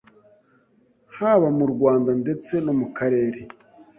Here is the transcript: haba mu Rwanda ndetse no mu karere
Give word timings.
haba 1.17 1.47
mu 1.57 1.65
Rwanda 1.73 2.11
ndetse 2.21 2.53
no 2.65 2.73
mu 2.79 2.87
karere 2.97 3.41